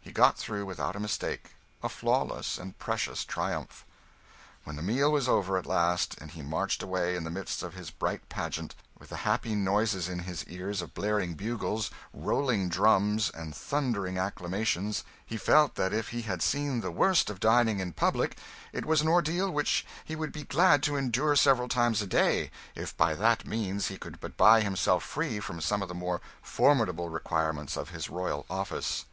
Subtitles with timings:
[0.00, 1.50] He got through without a mistake
[1.86, 3.84] flawless and precious triumph.
[4.64, 7.74] When the meal was over at last and he marched away in the midst of
[7.74, 13.28] his bright pageant, with the happy noises in his ears of blaring bugles, rolling drums,
[13.28, 17.92] and thundering acclamations, he felt that if he had seen the worst of dining in
[17.92, 18.38] public
[18.72, 22.50] it was an ordeal which he would be glad to endure several times a day
[22.74, 26.22] if by that means he could but buy himself free from some of the more
[26.40, 29.04] formidable requirements of his royal office.